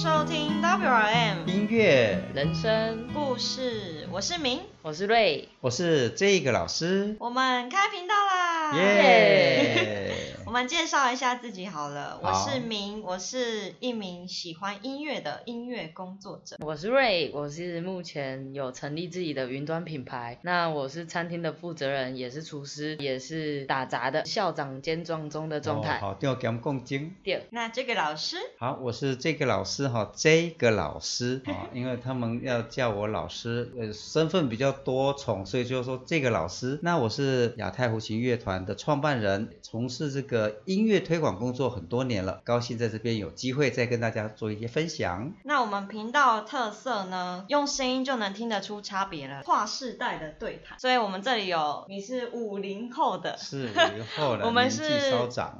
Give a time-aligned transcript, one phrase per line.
[0.00, 8.76] 收听 WRM 音乐，人生，故事，我是明，我是瑞，我是这个老师，我们开频道啦！
[8.76, 10.27] 耶！
[10.48, 16.56] 我们介绍一下自己好了，我是明，我是一名喜欢音乐的音乐工作者。
[16.60, 20.38] 我是瑞，我是目前有成立自己的云端品牌。
[20.40, 25.98] 那我是餐厅的负责人，也是厨师，也是打杂的校长兼撞钟的状态。
[25.98, 27.14] 哦好，调讲共精。
[27.22, 36.78] 对，那这个老师，好，我是这个老师哈，这个老师啊， 因为他们要叫我老师，呃，身份比较多重，所以就说这个老师。
[36.82, 45.32] 那我是亚太胡琴乐团的创办人，从事这个音乐推广工作很多年了，高兴在这边有机会再跟大家做一些分享。
[45.44, 50.78] 那我们频道的特色呢，用声音就能听得出差别了，跨世代的对谈。
[50.78, 54.88] 所以我们这里有你是五零后的，是五零后的， 我们是。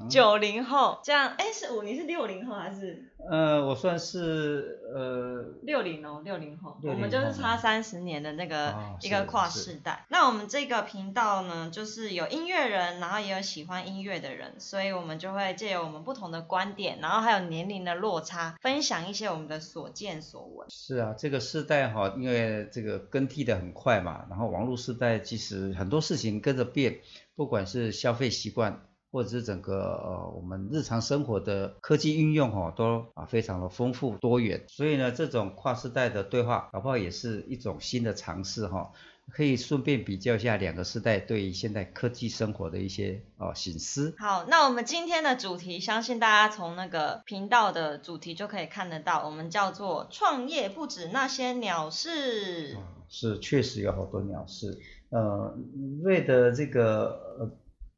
[0.09, 6.23] 九零后，这样，哎，是五，你是六零后还是呃，我算是呃六零哦？
[6.25, 10.07] 六零后，我们就是差三十年的那个、哦一个跨是世代。
[10.09, 20.69] 那我们这个频道呢，就是有音乐人，然后也有喜欢音乐的人，所以我们就会借由我们不同的观点，然后还有年龄的落差，分享一些我们的所见所闻。
[20.71, 27.01] 是啊，这个世代哈，因为这个更替的很快嘛，然后网络时代其实很多事情跟着变，
[27.35, 34.65] 不管是消费习惯，或者是整个呃我们日常生活的科技运用哈，都啊非常的丰富多元。
[34.69, 38.93] 所以呢，这种跨世代的对话，搞不好也是一种新的尝试哈。
[39.31, 44.15] 可以顺便比较一下两个世代对于现代科技生活的一些哦醒思。
[44.19, 52.75] 好，那我们今天的主题，相信大家从那个频道的主题就可以看得到，我们叫做“创业不止那些鸟事”。
[52.81, 54.79] 啊是确实有好多鸟事。
[55.11, 55.55] 呃，
[56.03, 57.51] 瑞的这个呃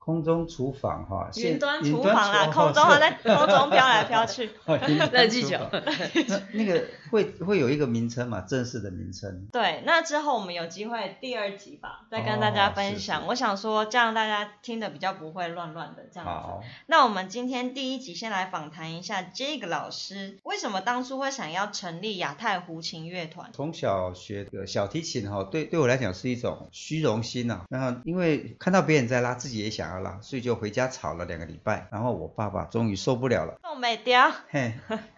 [0.02, 4.50] 空中厨房哈，云端厨房啦，空中还在空中飘来飘去。
[5.12, 5.58] 热气 球
[6.26, 9.46] 那那个会会有一个名称嘛，正式的名称。
[9.52, 13.26] 对，那之后我们有机会第二集吧，再跟大家分享。
[13.28, 16.30] 我想说，这样大家听的比较不会乱乱的这样子。
[16.30, 23.50] 好，那我们今天第一集先来访谈一下这个老师，为什么当初会想要成立亚太胡琴乐团？
[23.52, 31.88] 从小学的小提琴哈，对对我来讲是一种虚荣心呐、然后因为看到别人在拉，自己也想要拉，所以就回家吵了两个礼拜。
[31.90, 33.58] 然后我爸爸终于受不了了。
[33.62, 34.74] 宋美雕，嘿，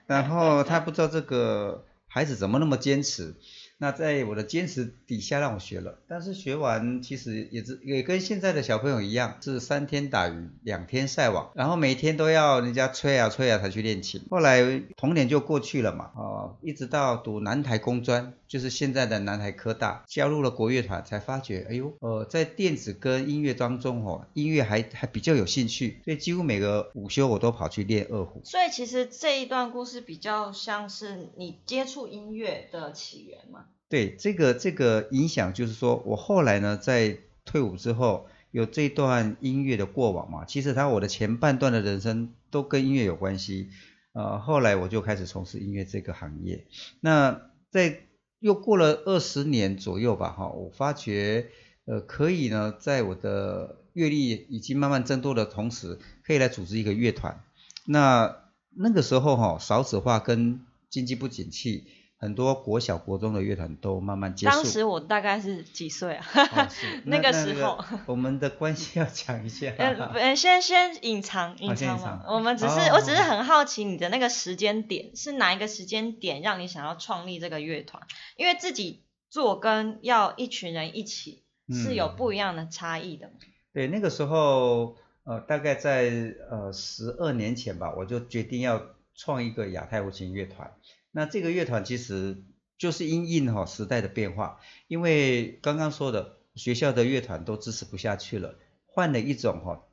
[0.07, 3.35] 然后他不知道这个孩子怎么那么坚持，
[3.79, 14.23] 那在我的坚持底下让我学了，但是学完其实也是也跟现在的小朋友一样，是三天打鱼两天晒网，然后每天都要人家催啊催啊才去练琴。
[14.31, 28.43] 后来童年就过去了嘛，哦，一直到读南台工专，就是现在的南台科大，加入了国乐团，才发觉，哎呦，呃，在电子跟音乐当中哦，音乐还还比较有兴趣，所以几乎每个午休我都跑去练二胡。
[28.45, 33.65] 所以其实这一段故事比较像是你接触音乐的起源嘛。
[33.89, 43.71] 对这个这个影响，就是说我后来呢，在退伍之后有这段音乐的过往嘛，其实他我的前半段的人生都跟音乐有关系，
[44.13, 46.67] 呃，后来我就开始从事音乐这个行业。
[47.01, 48.01] 那在
[48.43, 51.47] 又过了二十年左右吧，哈，我发觉
[51.85, 57.41] 呃可以呢，在我的阅历已经慢慢增多的同时，可以来组织一个乐团。
[57.87, 58.37] 那
[58.75, 60.61] 那个时候哈、少子化跟
[60.91, 61.85] 经济不景气。
[62.23, 64.53] 很多国小、国中的乐团都慢慢结束。
[64.55, 66.25] 当时我大概是几岁啊？
[67.05, 69.73] 那个时候， 我们的关系要讲一下。
[69.77, 78.01] 呃， 呃先先隐藏隐藏嘛我们只是、哦我只是很好奇你的那个时间点是哪一个时间点让你想要创立这个乐团？
[78.37, 83.33] 因为自己做跟要一群人一起是有嗯不一样的差异的嘛。
[83.75, 88.81] 对，那个时候呃，大概在呃十二年前吧，我就决定要
[89.17, 90.73] 创一个亚太无琴乐团。
[91.13, 92.43] 那这个乐团其实
[92.79, 98.57] 就是因应哈、时代的变化，因为刚刚说的学校的乐团都支持不下去了，
[98.87, 99.85] 换了一种哈、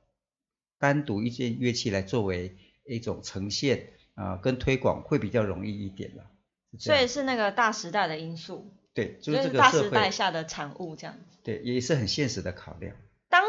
[0.80, 6.26] 单独一件乐器来作为一种呈现啊、跟推广会比较容易一点了。
[6.78, 11.38] 所以是那个大时代的因素，对，就就是是这个时代，下的产物这样子。
[11.44, 12.96] 对，也是很现实的考量。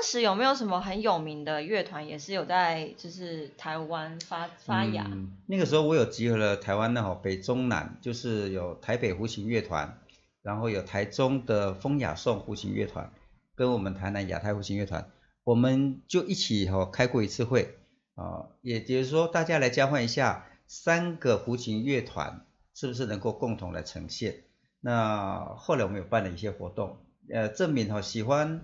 [0.00, 5.06] 当时有没有什么很有名的乐团，也是有在就是台湾发发芽？
[5.44, 9.98] 那个时候我有集合了台湾的哈北中南，就是有台北胡琴乐团，
[10.40, 13.12] 然后有台中的风雅颂胡琴乐团，
[13.54, 15.10] 跟我们台南亚太胡琴乐团，
[15.44, 17.76] 我们就一起哈开过一次会
[18.14, 24.44] 啊，也就是说大家来交换一下三个胡琴乐团是不是能够共同来呈现。
[24.80, 26.96] 那后来我们有办了一些活动，
[27.30, 28.62] 呃，证明哈喜欢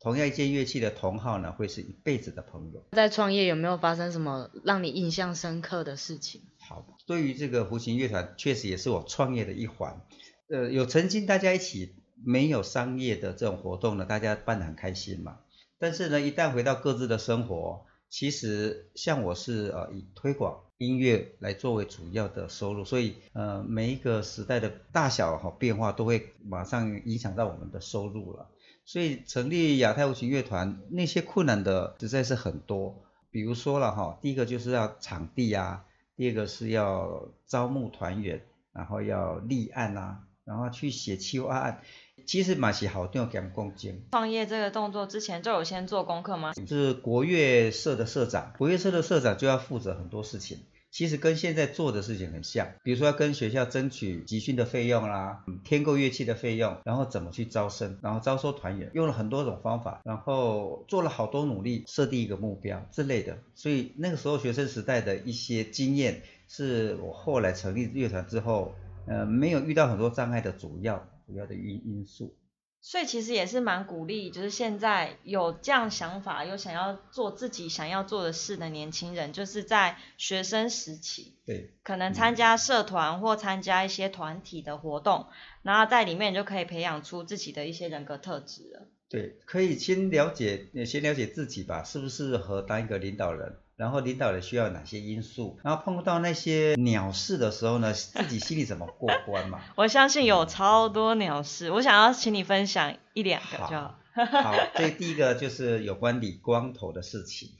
[0.00, 2.82] 同样一件乐器的同好呢，会是一辈子的朋友。
[2.92, 6.40] 在创业有没有发生什么让你印象深刻的事情？
[6.58, 10.00] 好，对于这个胡琴乐团，确实也是我创业的一环。
[10.48, 11.94] 呃，有曾经大家一起
[12.24, 15.40] 没有商业的这种活动呢，大家办得很开心嘛。
[15.78, 28.48] 但是呢，一旦回到各自的生活，其实像我是呃以推广音乐来作为主要的收入，所以呃每一个时代的大小哈变化都会马上影响到我们的收入了。
[28.92, 33.00] 所以成立亚太无琴乐团那些困难的实在是很多，
[33.30, 35.84] 比如说了哈，第一个就是要场地啊，
[36.16, 38.42] 第二个是要招募团员，
[38.72, 41.82] 然后要立案啊，然后去写企划案。
[42.26, 44.02] 其实马是好定给共建。
[44.10, 46.52] 创业这个动作之前就有先做功课吗？
[46.66, 50.58] 是国乐社的社长，国乐社的社长就要负责很多事情。
[50.90, 63.38] 其实跟现在做的事情很像，比如说要跟学校争取集训的费用啦，添购乐器的费用，然后怎么去招生，然后招收团员，用了很多种方法，然后做了好多努力，设定一个目标之类的。
[63.54, 68.74] 所以那个时候学生时代的一些经验，是我后来成立乐团之后，
[69.06, 72.34] 呃，没有遇到很多障碍的主要主要的因因素。
[72.82, 85.26] 所以其实也是蛮鼓励，就是现在有这样想法，有想要做自己想要做的事的年轻人，就是在学生时期，对，可能参加社团或参加一些团体的活动，
[85.62, 88.86] 然后在里面就可以培养出自己的一些人格特质了。
[89.10, 93.56] 对，可以先了解，先了解自己吧，是不是合当一个领导人？
[93.80, 95.58] 然后领导人需要哪些因素？
[95.64, 99.58] 然后碰到那些鸟事的时候呢，自己心里怎么过关嘛？
[99.74, 103.98] 我相信有超多鸟事，我想要请你分享一两个就好。
[104.12, 107.52] 好， 这第一个就是有关理光头的事情。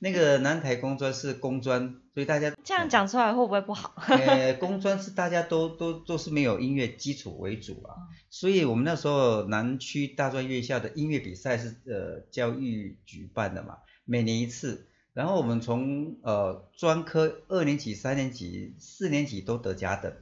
[0.00, 3.94] 那个南台工专是工专，所以大家这样讲出来会不会不好？
[4.10, 7.94] 呃，工专是大家都都都是没有音乐基础为主啊，
[8.30, 14.88] 所以我们那时候南区大专院校的音乐比赛是呃教育举办的嘛，每年一次。
[15.14, 20.14] 然后我们从呃专科二年级、三年级、四年级都得甲等，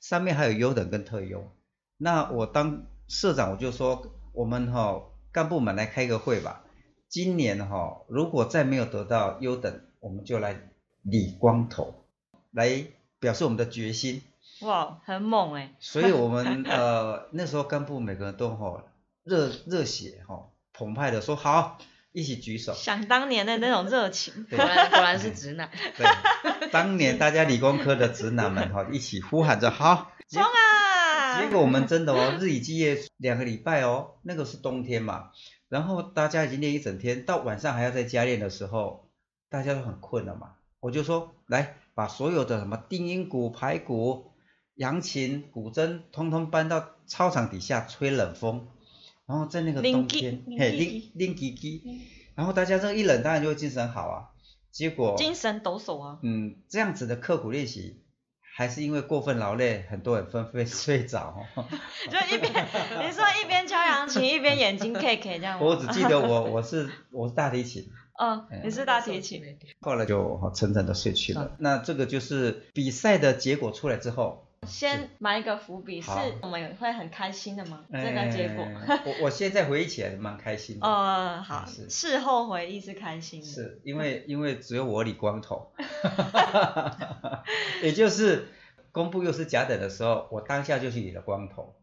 [0.00, 1.50] 上面还有优等跟特优。
[1.96, 5.02] 那我当社长我就说，我们哈
[5.32, 6.62] 干部们来开个会吧。
[7.08, 10.70] 今年哈如果再没有得到优等，我们就来
[11.02, 12.04] 理光头，
[12.52, 12.84] 来
[13.18, 14.22] 表示我们的决心。
[14.60, 15.74] 哇，很猛哎！
[15.80, 18.84] 所以我们呃那时候干部每个人都哈
[19.24, 21.78] 热热血哈澎湃的说好。
[22.16, 25.68] 一起举手，想当年的那种热情，果然果然是直男。
[25.98, 26.06] 对，
[26.70, 31.38] 当年大家理工科的直男们哈， 一起呼喊着好，冲啊！
[31.38, 35.28] 结果我们真的哦，日以继夜两个礼拜哦，那个是冬天嘛，
[35.68, 39.10] 然后大家已经练一整天，到晚上还要在家练的时候，
[39.50, 40.52] 大家都很困了嘛。
[40.80, 44.32] 我就说，来把所有的什么定音鼓、排鼓、
[44.76, 48.68] 扬琴、古筝，通通搬到操场底下吹冷风。
[49.26, 51.80] 然后在那个冬天，嘿，拎拎叽叽，
[52.36, 54.30] 然后大家这一冷，当然就会精神好啊。
[54.70, 56.18] 结果精神抖擞啊。
[56.22, 58.04] 嗯，这样子的刻苦练习，
[58.56, 61.34] 还是因为过分劳累，很多人纷纷睡着。
[61.56, 65.58] 就一边你说一边敲扬琴， 一边眼睛 K K 这样。
[65.60, 67.90] 我只记得我 我是我是大提琴。
[68.22, 69.42] 嗯，你是大提琴。
[69.80, 71.56] 后来就沉沉的睡去了。
[71.58, 74.45] 那这个就是比赛的结果出来之后。
[74.66, 76.10] 先埋一个伏笔，是
[76.42, 77.84] 我们会很开心的吗？
[77.92, 78.66] 这个结果，
[79.04, 80.86] 我我现在回忆起来蛮开心的。
[80.86, 83.46] 哦， 好，事后回忆是开心的。
[83.46, 85.72] 是因为因为只有我理光头，
[87.82, 88.48] 也就是
[88.92, 91.76] 公布又是假等的时候，我当下就去理了光头，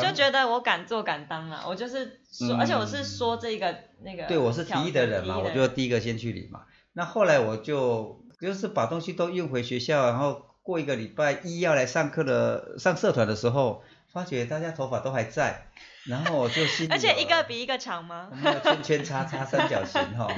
[0.00, 1.64] 就觉得我敢做敢当了。
[1.66, 6.64] 我就是说，而且我是说这个那个，对我是提议的人嘛，我就第一个先去理嘛。
[6.92, 10.45] 那后来我就就是把东西都运回学校，然后。
[10.66, 15.68] 过一个礼拜一要来上课的上社团的时候，发觉大家头发都还在，
[16.06, 18.28] 然后我就心里， 而且一个比一个长吗？
[18.64, 20.28] 圈圈叉叉三角形哈，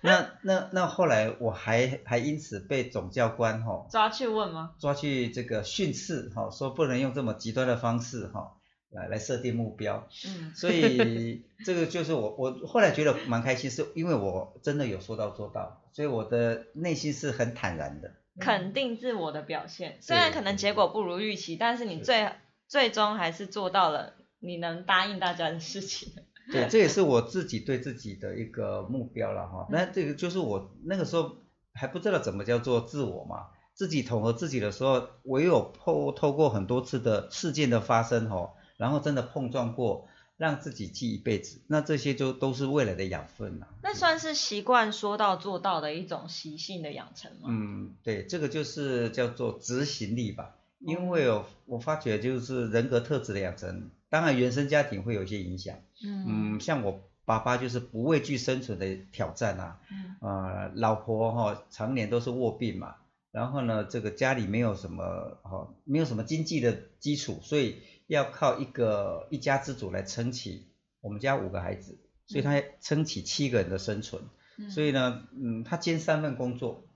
[0.00, 4.72] 那那那后来我还还因此被总教官哈抓去问吗？
[4.80, 8.54] 抓去这个训斥哈，说不能用这么极端的方式哈
[8.90, 18.10] 来来设定目标，嗯，所以 这个就是我我后来觉得蛮开心，是因为我真的有说到做到，所以我的内心是很坦然的。
[18.38, 22.30] 肯定自我的表现，虽然可能结果不如预期，但是你最
[22.68, 26.12] 最终还是做到了你能答应大家的事情。
[26.52, 29.66] 对， 这也是我自己对自己的一个目标了哈。
[29.70, 31.38] 那这个就是我那个时候
[31.72, 40.08] 还不知道怎么叫做自我嘛，自己统合自己的时候，唯有透透过很多次的事件的发生哈，然后真的碰撞过。
[40.36, 43.68] 让自己记一辈子，那这些就都是未来的养分了。
[43.82, 47.48] 那算是习惯说到做到的一种习性的养成吗？
[47.48, 50.54] 嗯，对，这个就是叫做执行力吧。
[50.78, 55.78] 因为我我发觉就是人格特质的养成，当然原生家庭会有一些影响。
[56.04, 59.80] 嗯，像我爸爸就是不畏惧生存的挑战啊。
[59.90, 60.16] 嗯。
[60.20, 62.96] 呃，老婆哈常年都是卧病嘛。
[63.32, 65.02] 然后呢，这个家里没有什么
[65.42, 67.76] 哦，没有什么经济的基础，所以
[68.06, 70.68] 要靠一个一家之主来撑起
[71.00, 74.22] 我们家五个孩子，所以他撑起七个人的生存。
[74.58, 76.86] 嗯所以呢，嗯，他兼三份工作，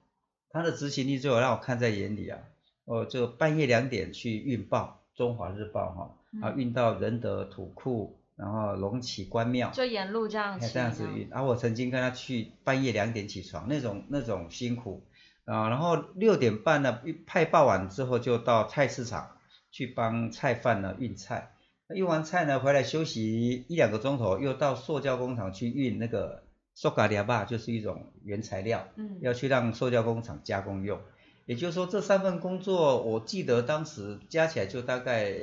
[0.49, 2.39] 他的执行力最后让我看在眼里啊。
[2.87, 11.31] 哦，就半夜两点去运报《中华日报》哈，啊，运到仁德土库，然后龙崎关庙，就沿路这样骑，哎这样子运。
[11.31, 15.07] 啊，我曾经跟他去半夜两点起床，那种那种辛苦
[15.45, 19.37] 啊，然后六点半呢派报完之后就到菜市场
[19.71, 21.53] 去帮菜贩呢运菜，
[21.95, 26.43] 运完菜呢回来休息一两个钟头，又到塑胶工厂去运那个
[26.75, 31.01] 塑胶料吧，就是一种原材料，嗯，要去让塑胶工厂加工用。
[31.47, 35.35] 也就是说，这三份工作，我记得当时加起来就大概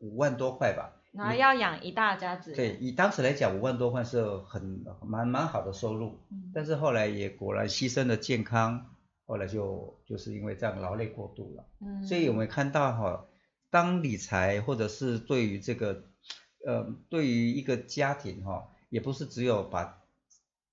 [0.00, 0.96] 五万多块吧。
[1.12, 6.18] 然后要养一大家子，对，以当时来讲，五万多块是很蛮蛮好的收入。
[6.30, 8.86] 嗯但是后来也果然牺牲了健康，
[9.26, 11.64] 后来就就是因为这样劳累过度了。
[11.80, 13.26] 嗯，所以我们看到哈，
[13.70, 16.04] 当理财或者是对于这个
[16.66, 20.02] 呃，对于一个家庭哈，也不是只有把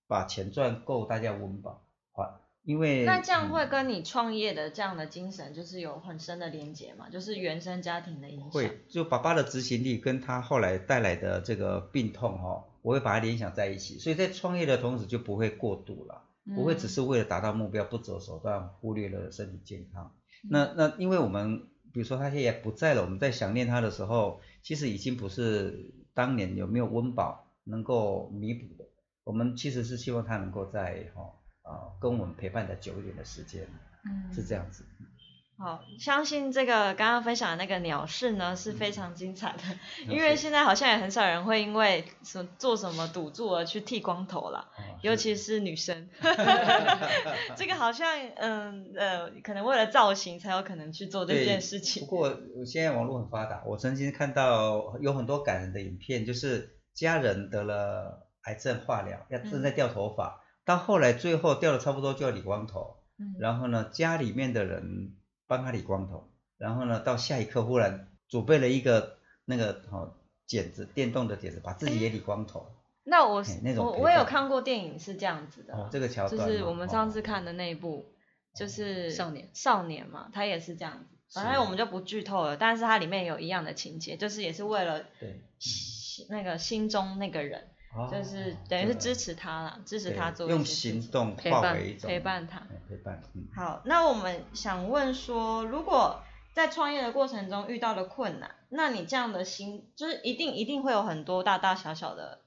[0.08, 7.10] 把钱赚够大家温饱，啊，因为那这样嗯会跟你创业的这样的精神，就是有很深的连结嘛？
[7.10, 8.52] 就是原生家庭的影响。
[8.52, 16.24] 会，就爸爸的执行力跟他后来带来的这个病痛哈、我会把它联想在一起，所以在创业的同时就不会过度了，
[16.56, 20.12] 不会只嗯是为了达到目标不择手段，忽略了身体健康。
[20.44, 28.86] 嗯那那因为我们比如说他现在不在了，我们在想念他的时候，其实已经不是当年有没有温饱能够弥补的，
[29.24, 31.24] 我们其实是希望他能够在哈
[31.64, 33.68] 啊、跟我们陪伴的久一点的时间，
[34.06, 34.86] 嗯是这样子。
[35.60, 39.64] 好，相信这个刚刚分享的那个鸟事呢是非常精彩的，
[40.06, 46.10] 嗯因为现在好像也很少人会因为什做什么赌注而去剃光头啦，哦尤其是女生，
[47.58, 52.06] 这个好像嗯呃，可能为了造型才有可能去做这对件事情。
[52.06, 52.18] 不。
[52.18, 63.36] 过现在网络很发达，我曾经看到有很多感人的影片，就是家人得了癌症化疗，要正在掉头发，到后来最后掉的差不多就要理光头，嗯。
[63.40, 65.14] 然后呢，家里面的人
[65.48, 72.76] 帮他理光头，然后呢，到下一刻忽然准备了一个那个哦剪子，电动的剪子，把自己也理光头。
[73.04, 78.06] 那我哎那种我我有看过电影是这样子的啦，哦，这个桥就段就，是我们上次哦看的那一部，
[78.54, 79.50] 就是少年。
[79.54, 81.18] 少年嘛，他也是这样子。
[81.34, 92.60] 反正我们就不剧透了，但是它里面有一样的情节，就是也是为了对，心那个心中那个人，哦就是等于是支持他啦，支持他做一用些行动陪伴陪伴他。
[92.60, 93.48] 哎陪伴，嗯。
[93.56, 96.22] 好，那我们想问说，如果
[96.54, 102.42] 在创业的过程中遇到了困难，那你这样的心，就是一定一定会有很多大大小小的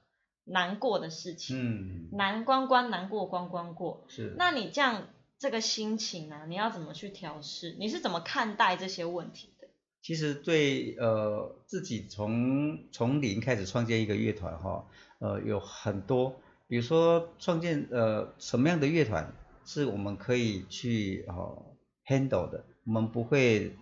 [0.45, 4.05] 难过的事情，嗯，难关关难过关关过。
[4.07, 4.35] 是。
[4.37, 5.07] 那你这样
[5.37, 7.75] 这个心情呢、你要怎么去调试？
[7.79, 9.60] 你是怎么看待这些问题的？
[10.01, 14.87] 其实对呃自己从从零开始创建一个乐团哈，
[15.19, 21.65] 呃有很多，比如说创建呃什么样的乐团是我们可以去哦
[22.07, 23.75] handle 的，我们不会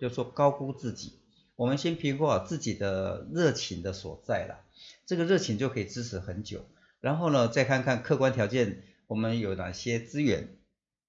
[0.00, 1.12] 就说高估自己，
[1.56, 4.64] 我们先评估好自己的热情的所在啦，
[5.04, 6.64] 这个热情就可以支持很久，
[7.00, 10.48] 然后呢再看看客观条件我们有哪些资源，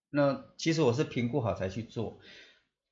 [0.10, 2.20] 那其实我是评估好才去做。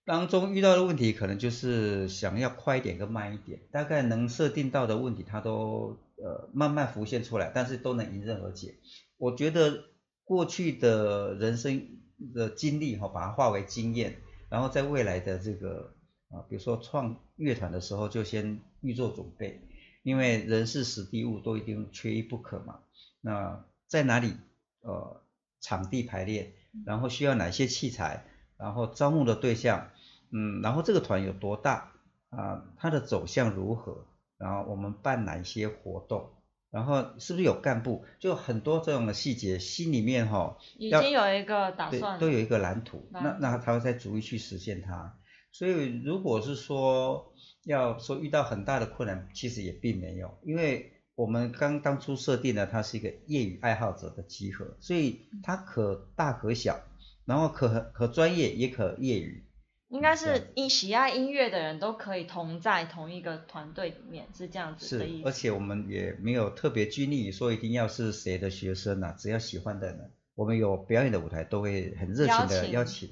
[0.05, 8.75] 当中遇到的问题可能就是想要快一点跟慢一点，大概能设定到的问题，它都呃慢慢浮现出来，但是都能迎刃而解。
[9.17, 9.83] 我觉得
[10.23, 11.87] 过去的人生
[12.33, 14.17] 的经历哈、把它化为经验，
[14.49, 15.95] 然后在未来的这个
[16.29, 19.61] 啊，比如说创乐团的时候，就先预做准备，
[20.03, 22.79] 因为人事时地物都一定缺一不可嘛。
[23.21, 24.33] 那在哪里
[24.81, 25.23] 呃
[25.61, 26.53] 场地排练，
[26.85, 28.25] 然后需要哪些器材，
[28.57, 29.89] 然后招募的对象，
[30.31, 31.91] 嗯，然后这个团有多大
[32.29, 34.05] 啊、它的走向如何，
[34.37, 36.33] 然后我们办哪一些活动，
[36.69, 45.17] 然后是不是有干部，就很多这种的细节，心里面哈、要已经有一个打算，都有一个蓝图，蓝那那他会再逐一去实现它。
[45.53, 56.81] 所以如果是说要说遇到很大的困难，其实也并没有，因为我们刚当初设定了它是一个业余爱好者的集合，所以它可大可小，
[57.23, 59.45] 然后可可专业也可业余。
[59.89, 65.27] 应该是音喜爱音乐的人都可以同在同一个团队里面，是这样子的是意，思。
[65.27, 73.09] 而且我们也没有特别拘泥于说一定要是谁的学生啊，只要喜欢的人，我们有表演的舞台都会很热情的邀请邀请，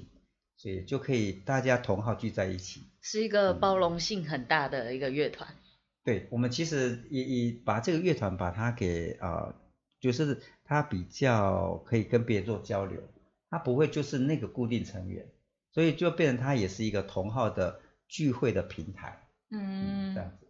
[0.56, 2.82] 所以就可以大家同好聚在一起。
[3.00, 5.48] 是一个包容性很大的一个乐团。
[6.02, 9.54] 对，我们其实也也把这个乐团把它给啊、呃
[10.00, 13.00] 就是它比较可以跟别人做交流，
[13.48, 15.26] 它不会就是那个固定成员，
[15.74, 20.46] 所以就变成它也是一个同号的聚会的平台，嗯这，样子。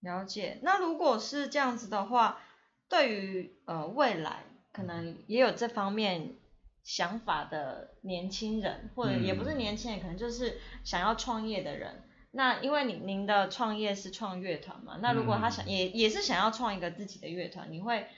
[0.00, 0.58] 了解。
[0.62, 2.40] 那如果是这样子的话，
[2.88, 6.34] 对于呃未来可能也有这方面
[6.82, 12.02] 想法的年轻人，或者也不是嗯年轻人，可能就是想要创业的人。
[12.32, 18.08] 那因为您您的创业是创乐团嘛，那如果他想、嗯也也是想要创一个自己的乐团，你会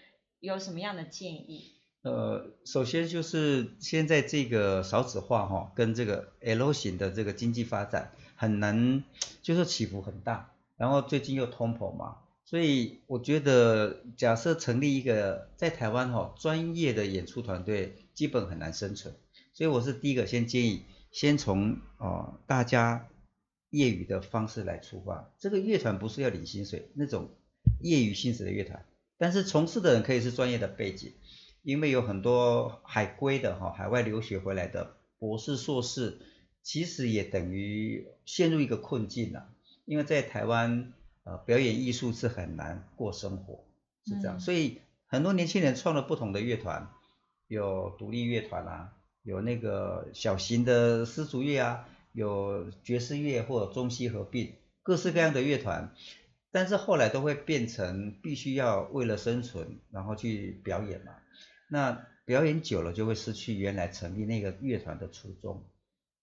[0.41, 1.76] 有什么样的建议？
[2.07, 9.03] 呃，首先就是现在这个少子化哈、跟这个 L 型的这个经济发展很难，
[9.43, 10.53] 就是起伏很大。
[10.77, 19.13] 然后最近又通膨嘛，所以我觉得假设成立一个在台湾哈、专业的演出团队，基本很难生存。
[19.53, 23.09] 所以我是第一个先建议，先从呃大家
[23.71, 25.33] 业余的方式来出发。
[25.41, 27.31] 这个乐团不是要领薪水那种
[27.81, 28.87] 业余性质的乐团，
[29.19, 31.13] 但是从事的人可以是专业的背景。
[31.67, 36.21] 因为有很多海归的哈，海外留学回来的博士、硕士，
[36.63, 39.49] 其实也等于陷入一个困境了。
[39.85, 40.93] 因为在台湾，
[41.25, 43.65] 呃，表演艺术是很难过生活，
[44.05, 44.37] 是这样。
[44.37, 46.89] 嗯所以很多年轻人创了不同的乐团，
[47.49, 48.93] 有独立乐团啊，
[49.25, 54.55] 有那个小型的丝竹乐啊，有爵士乐或者中西合并，
[54.85, 55.93] 各式各样的乐团。
[56.53, 61.13] 但是后来都会变成必须要为了生存，然后去表演嘛。
[61.69, 65.65] 那表演久了就会失去原来成立那个乐团的初衷，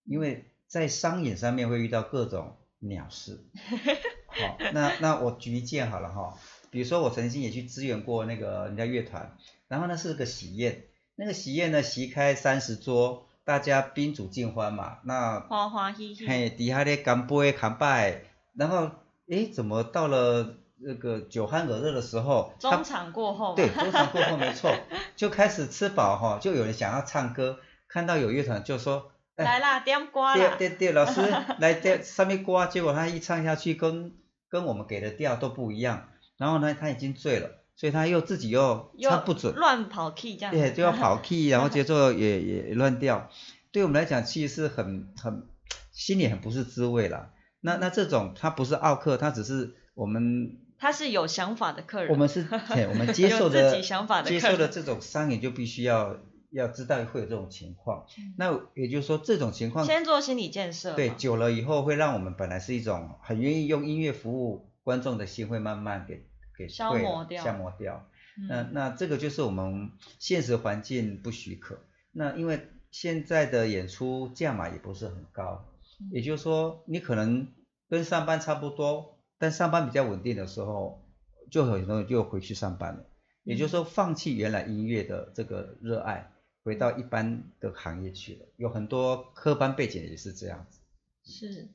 [0.05, 3.39] 因为在商演上面会遇到各种鸟事。
[4.27, 6.37] 好，那那我举一件好了哈，
[6.71, 10.85] 比如说我曾经也去支援过那个人家乐团，然后呢是个喜宴，
[11.15, 18.23] 那个喜宴呢席开三十桌，大家宾主尽欢嘛，那欢欢喜喜，嘿，底下咧干杯干拜，
[18.55, 18.89] 然后
[19.27, 24.73] 诶，怎么到了那个酒酣耳热的时候，中场过后，对，中场过后没错，
[25.15, 31.21] 就开始吃饱哈，就有人想要唱歌，看到有乐团就说，哎，来啦，点歌啦，对对对，老师
[31.59, 34.13] 来点上面刮，结果他一唱下去跟
[34.49, 43.29] 跟我们给的调都不一样，然后呢他已经醉了，所以他又自己又又唱不准，乱跑 key 这样子，对，就要跑 key，然后节奏也也乱掉，
[43.71, 45.47] 对我们来讲其实是很很
[45.91, 47.29] 心里很不是滋味啦。
[47.65, 56.17] 那那这种他不是奥克，他只是我们他是有想法的客人，我们是嘿 我们接受的自的己想法的接受的这种商演就必须要
[56.51, 58.05] 要知道会有这种情况。
[58.37, 66.25] 那也就是说这种情况先做心理建设，对久了以后会让我们本来是一种很愿意用音乐服务观众的心会慢慢给
[66.57, 67.41] 给消磨掉。
[67.41, 68.05] 消磨掉。
[68.37, 68.47] 嗯。
[68.49, 71.79] 那那这个就是我们现实环境不许可。
[72.11, 75.65] 那因为现在的演出价码也不是很高，
[76.01, 76.09] 嗯。
[76.11, 77.47] 也就是说你可能
[77.89, 81.03] 跟上班差不多，但上班比较稳定的时候，
[81.51, 83.03] 就很多人就回去上班了。
[83.43, 86.31] 也就是说，放弃原来音乐的这个热爱，
[86.63, 88.45] 回到一般的行业去了。
[88.55, 90.79] 有很多科班背景也是这样子。
[91.25, 91.67] 是。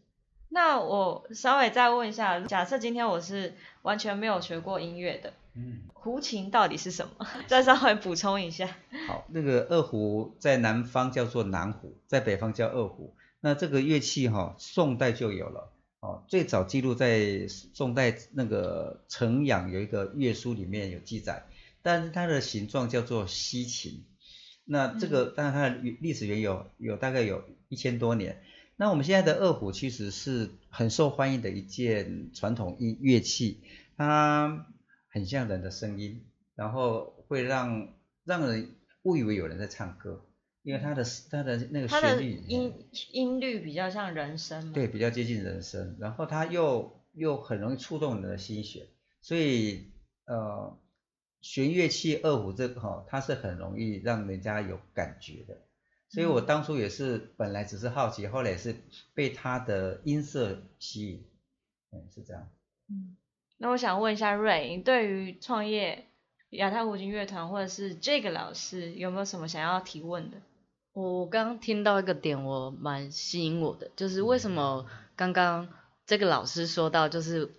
[0.49, 7.27] 那我稍微再问一下，假设今天我是完全没有学过音乐的，嗯，胡琴到底是什么？
[7.49, 8.67] 再稍微补充一下。
[9.07, 13.15] 好，那个二胡在南方叫做南胡，在北方叫二胡。
[13.41, 15.71] 那这个乐器哈、宋代就有了。
[16.01, 21.47] 哦，最早记录在宋代那个城阳有一个乐书里面有记载，
[21.83, 24.05] 但是它的形状叫做西琴。
[24.65, 28.43] 那这个当然它的历史缘由有大概有一千多年。
[28.77, 33.61] 那我们现在的二胡其实是很受欢迎的一件传统音乐器，
[33.97, 34.67] 它
[35.09, 37.89] 很像人的声音，然后会让
[38.25, 40.28] 让人误以为有人在唱歌，
[40.69, 42.75] 因为它的它的那个它的旋律音
[43.13, 44.73] 音律比较像人声嘛。
[44.75, 48.87] 对，比较接近人声，然后它又又很容易触动你的心弦，
[49.23, 49.91] 所以
[50.27, 50.79] 呃，
[51.41, 55.57] 弦乐器二胡这个哈、它是很容易让人家有感觉的。
[56.11, 58.77] 所以我当初也是本来只是好奇，后来也是
[59.15, 61.25] 被它的音色吸引，
[61.93, 62.47] 嗯，是这样。
[62.91, 63.17] 嗯，
[63.57, 66.05] 那我想问一下瑞，你对于创业
[66.51, 70.37] 亚太胡琴乐团或者是这个老师有没有什么想要提问的？
[70.99, 74.85] 我刚刚听到一个点，我蛮吸引我的，就是为什么
[75.15, 75.69] 刚刚
[76.05, 77.53] 这个老师说到，就是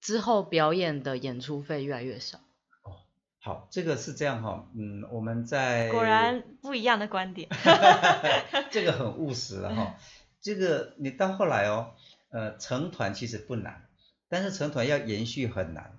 [0.00, 2.38] 之后表演的演出费越来越少。
[2.82, 3.04] 哦
[3.40, 7.50] 好，这个是这样哈、嗯，我们在果然不一样的观点。
[8.72, 9.96] 这个很务实了哈。
[10.40, 11.90] 这个你到后来哦，
[12.30, 13.86] 呃，成团其实不难，
[14.30, 15.92] 但是成团要延续很难。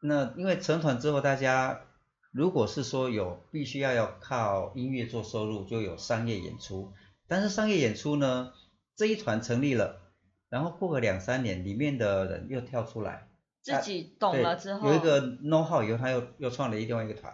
[0.00, 1.82] 那因为成团之后，大家
[2.32, 6.92] 如果是说有必须要要靠音乐做收入，就有商业演出。
[7.28, 8.52] 但是商业演出呢，
[8.96, 10.00] 这一团成立了，
[10.48, 13.28] 然后过个两三年，里面的人又跳出来，
[13.60, 17.32] 自己懂了之后，有一个 know how 以后，他又又创了另外一个团，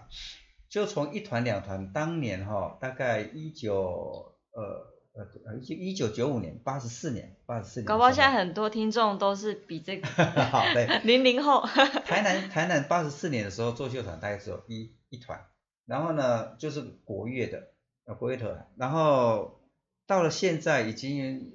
[0.69, 7.87] 就从一团两团，当年哈、大概一九呃呃呃，一一九九五年，八十四年，八十四年。
[7.87, 10.07] 搞不好现在很多听众都是比这个
[10.53, 11.67] 好对， 零零后。
[12.07, 15.45] 台南台南八十四年的时候做秀团大概只有一一团，
[15.87, 17.67] 然后呢就是国乐的
[18.05, 19.61] 呃国乐团，然后
[20.07, 21.53] 到了现在已经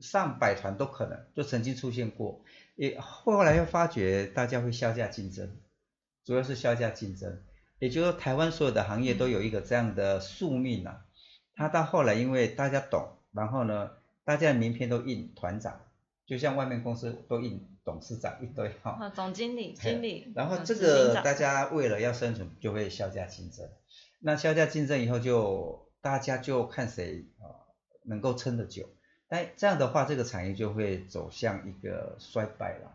[0.00, 2.42] 上百团都可能，就曾经出现过，
[2.74, 5.50] 也后来又发觉大家会销价竞争，
[6.24, 7.42] 主要是销价竞争，
[7.80, 11.04] 也就是说台湾所有的行业都有一个这样的宿命啊。
[11.56, 13.90] 他到后来，因为大家懂，然后呢，
[14.24, 15.80] 大家的名片都印团长，
[16.26, 19.10] 就像外面公司都印董事长一堆哈。
[19.14, 20.32] 总经理、经理。
[20.34, 23.68] 然后这个大家为了要生存，就会削价竞争。
[24.20, 27.70] 那削价竞争以后，就大家就看谁啊
[28.02, 28.88] 能够撑得久。
[29.28, 32.90] 但这样的话，这个产业就会走向一个衰败了。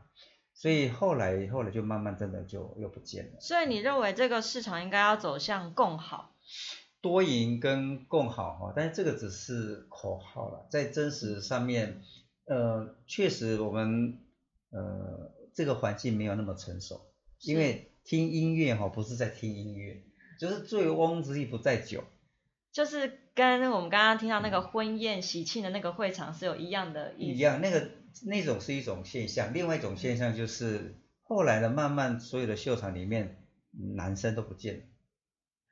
[0.54, 3.40] 所以后来后来就慢慢真的就又不见了。
[3.40, 6.32] 所以你认为这个市场应该要走向共好？
[7.02, 12.02] 多赢跟共好哈，但是这个只是口号了，在真实上面，
[12.46, 14.20] 呃，确实我们
[14.72, 17.02] 呃这个环境没有那么成熟，
[17.42, 20.04] 因为听音乐哈不是在听音乐，
[20.40, 22.04] 就是醉翁之意不在酒，
[22.74, 27.92] 就是跟我们刚刚听到那个婚宴喜庆的那个会场是有一样的一样，那个
[28.26, 33.46] 那种是一种现象，另外一种现象就是后来的慢慢所有的秀场里面
[33.96, 34.84] 男生都不见了。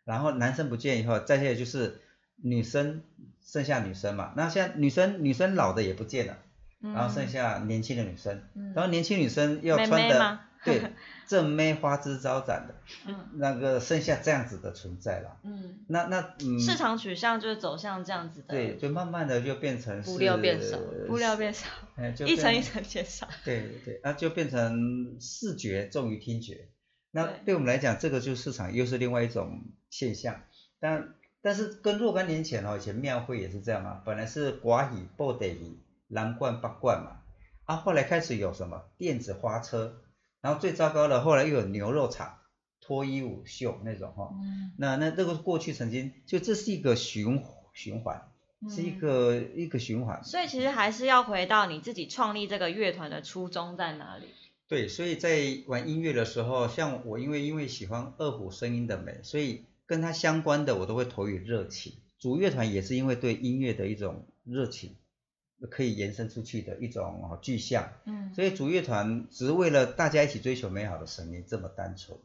[0.08, 2.00] 然后男生不见以后，再下来就是
[2.38, 3.04] 女生
[3.46, 6.38] 剩下女生嘛，那现在女生女生老的也不见了，
[6.82, 8.41] 然后剩下年轻的女生，
[8.74, 10.82] 然后年轻女生要穿的对
[11.28, 16.60] 正妹花枝招展的，那个剩下这样子的存在了，嗯，那那嗯。
[16.60, 21.67] 市场取向就是走向这样子的，对，就慢慢的就变成布料变少，布料变少，
[22.26, 26.70] 一层一层减少，对对对，那就变成视觉重于听觉。
[27.12, 30.41] 那对我们来讲，这个就市场又是另外一种现象。
[30.80, 37.22] 但但是跟若干年前哦，以前庙会也是这样嘛，本来是寡喜、布袋戏、蓝冠、八冠嘛，
[37.63, 40.02] 啊，后来开始有什么电子花车，
[40.41, 42.38] 然后最糟糕的，后来又有牛肉厂、
[42.82, 44.30] 脱衣舞秀那种哈。
[44.34, 44.74] 嗯。
[44.78, 47.43] 那那这个过去曾经就这是一个循
[47.74, 48.30] 循环，
[48.70, 50.24] 是一个一个循环。
[50.24, 54.28] 所以其实还是要回到你自己创立这个乐团的初衷在哪里。
[54.67, 61.93] 对，所以在玩音乐的时候，像我因为因为喜欢二胡声音的美，所以跟它相关的我都会投以热情。
[62.19, 64.95] 主乐团也是因为对音乐的一种热情，
[65.69, 67.93] 可以延伸出去的一种具象。
[68.06, 72.19] 嗯，所以主乐团只是为了大家一起追求美好的声音，这么单纯，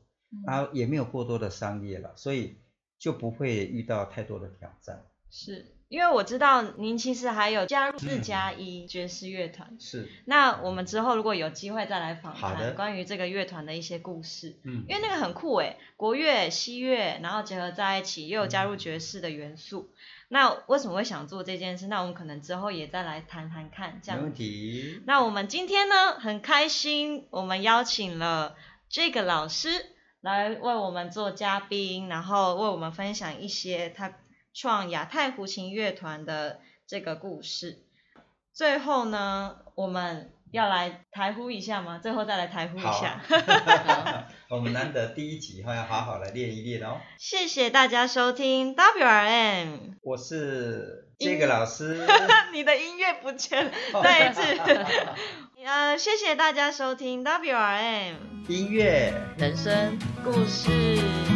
[0.45, 2.57] 然后也没有过多的商业了，所以
[2.99, 5.05] 就不会遇到太多的挑战。
[5.31, 5.72] 是。
[5.93, 10.09] 因为我知道您其实还有加入四加一爵士乐团，是。
[10.25, 19.91] 那我们之后如果有机会再来访谈关于这个乐团的一些故事，嗯，因为那个很酷诶，国乐、西乐，然后结合在一起，又有加入爵士的元素。
[20.29, 21.89] 那为什么会想做这件事？
[21.89, 24.19] 那我们可能之后也再来谈谈看，这样。
[24.19, 25.03] 没问题。
[25.05, 28.57] 那我们今天呢，很开心，我们邀请了
[28.89, 29.69] 这个老师
[30.23, 34.15] 来为我们做嘉宾，然后为我们分享一些他。
[34.55, 37.79] 创亚太胡琴乐团的这个故事，
[38.53, 41.99] 最后呢，我们要来台呼一下吗？
[41.99, 43.21] 最后再来台呼一下。
[44.51, 47.01] 我们难得第一集哈，要好好来练一练哦。
[47.19, 52.07] 谢谢大家收听 WRM，我是这个老师。
[52.53, 54.43] 你的音乐不见了，再一次。
[55.65, 58.17] 呃，谢谢大家收听 WRM，
[58.49, 61.32] 音乐人生故事。